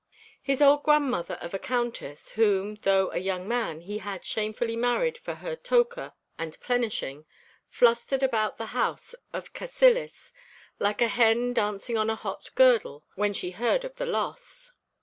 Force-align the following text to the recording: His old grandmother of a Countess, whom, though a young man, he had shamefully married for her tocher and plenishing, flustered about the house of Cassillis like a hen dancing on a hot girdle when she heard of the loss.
His 0.41 0.63
old 0.63 0.81
grandmother 0.81 1.35
of 1.35 1.53
a 1.53 1.59
Countess, 1.59 2.31
whom, 2.31 2.73
though 2.73 3.11
a 3.11 3.19
young 3.19 3.47
man, 3.47 3.81
he 3.81 3.99
had 3.99 4.25
shamefully 4.25 4.75
married 4.75 5.15
for 5.19 5.35
her 5.35 5.55
tocher 5.55 6.13
and 6.39 6.59
plenishing, 6.59 7.27
flustered 7.69 8.23
about 8.23 8.57
the 8.57 8.65
house 8.73 9.13
of 9.31 9.53
Cassillis 9.53 10.33
like 10.79 11.03
a 11.03 11.07
hen 11.07 11.53
dancing 11.53 11.99
on 11.99 12.09
a 12.09 12.15
hot 12.15 12.49
girdle 12.55 13.05
when 13.13 13.31
she 13.35 13.51
heard 13.51 13.85
of 13.85 13.97
the 13.97 14.07
loss. 14.07 14.71